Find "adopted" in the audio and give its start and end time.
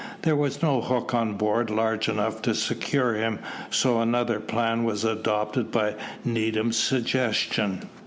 5.03-5.71